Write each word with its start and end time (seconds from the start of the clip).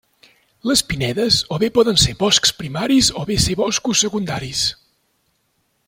Les 0.69 0.79
pinedes 0.91 1.35
o 1.57 1.59
bé 1.63 1.69
poden 1.75 2.01
ser 2.05 2.15
boscs 2.23 2.55
primaris 2.63 3.11
o 3.23 3.27
bé 3.33 3.39
ser 3.45 3.57
boscos 3.61 4.03
secundaris. 4.07 4.65